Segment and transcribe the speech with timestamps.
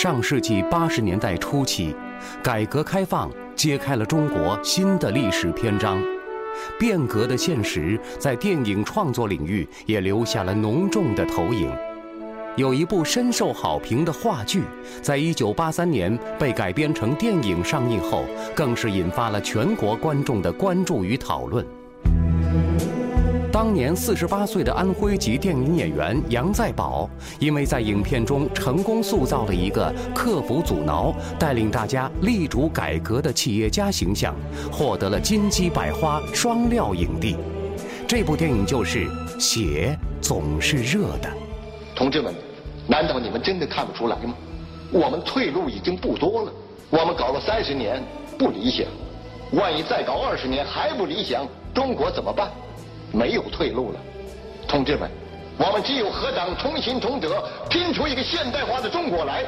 [0.00, 1.92] 上世纪八十年代初期，
[2.40, 6.00] 改革开放揭开了中国新的历史篇章，
[6.78, 11.68] 变革的现实在电影创作领域也留下了浓重的投影。
[12.54, 14.62] 有一部深受好评的话剧，
[15.02, 18.22] 在一九八三年被改编成电影上映后，
[18.54, 21.66] 更是引发了全国观众的关注与讨论。
[23.58, 34.32] 当年四十八岁的安徽籍电影演员杨再宝，因为在影片中成功塑造了一个克服阻挠、带领大家力主改革的企业家形象，
[34.70, 37.36] 获得了金鸡百花双料影帝。
[38.06, 39.08] 这部电影就是
[39.40, 41.28] 《血总是热的》。
[41.96, 42.32] 同志们，
[42.86, 44.36] 难道你们真的看不出来吗？
[44.92, 46.52] 我们退路已经不多了。
[46.90, 48.00] 我们搞了三十年
[48.38, 48.86] 不理想，
[49.50, 51.44] 万一再搞二十年还不理想，
[51.74, 52.52] 中国怎么办？
[53.12, 53.98] 没有退路了，
[54.66, 55.10] 同志们，
[55.56, 59.44] 我们只有和党同心同德，拼出一个现代化的中国来，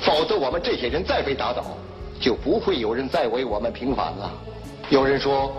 [0.00, 1.64] 否则我们这些人再被打倒，
[2.20, 4.30] 就不会有人再为我们平反了。
[4.90, 5.52] 有人说，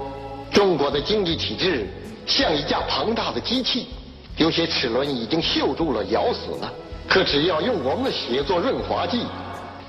[0.51, 1.87] 中国的经济体制
[2.25, 3.87] 像一架庞大的机器，
[4.37, 6.71] 有些齿轮已经锈住了、咬死了，
[7.07, 9.25] 可只要用我们的血做润滑剂，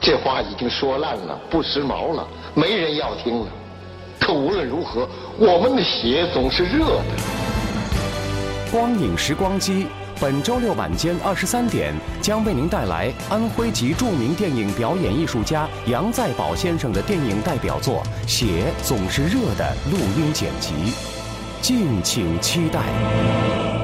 [0.00, 3.46] 这话已经说烂了，不时髦了，没人要听了。
[4.18, 7.45] 可无论如何，我们的血总是热的。
[8.70, 9.86] 光影时光机，
[10.20, 20.72] 本周六晚间二十三点将为您带来安徽籍著名电影表演艺术家杨再宝先生的电影代表作《血总是热的》录音剪辑，
[21.62, 23.75] 敬请期待。